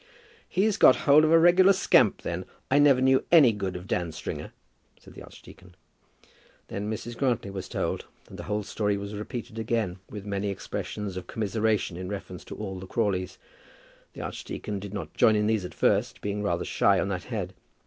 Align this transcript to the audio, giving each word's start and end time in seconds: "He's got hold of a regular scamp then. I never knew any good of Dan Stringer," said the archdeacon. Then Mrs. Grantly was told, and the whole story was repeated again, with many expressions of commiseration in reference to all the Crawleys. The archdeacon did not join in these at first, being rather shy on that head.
"He's 0.49 0.77
got 0.77 0.95
hold 1.05 1.23
of 1.23 1.31
a 1.31 1.37
regular 1.37 1.73
scamp 1.73 2.23
then. 2.23 2.45
I 2.71 2.79
never 2.79 3.01
knew 3.01 3.23
any 3.31 3.51
good 3.51 3.75
of 3.75 3.85
Dan 3.85 4.11
Stringer," 4.11 4.51
said 4.99 5.13
the 5.13 5.21
archdeacon. 5.21 5.75
Then 6.69 6.89
Mrs. 6.89 7.15
Grantly 7.15 7.51
was 7.51 7.69
told, 7.69 8.05
and 8.27 8.39
the 8.39 8.45
whole 8.45 8.63
story 8.63 8.97
was 8.97 9.13
repeated 9.13 9.59
again, 9.59 9.99
with 10.09 10.25
many 10.25 10.49
expressions 10.49 11.17
of 11.17 11.27
commiseration 11.27 11.97
in 11.97 12.09
reference 12.09 12.43
to 12.45 12.55
all 12.55 12.79
the 12.79 12.87
Crawleys. 12.87 13.37
The 14.13 14.21
archdeacon 14.21 14.79
did 14.79 14.91
not 14.95 15.13
join 15.13 15.35
in 15.35 15.45
these 15.45 15.65
at 15.65 15.75
first, 15.75 16.21
being 16.21 16.41
rather 16.41 16.65
shy 16.65 16.99
on 16.99 17.09
that 17.09 17.25
head. 17.25 17.53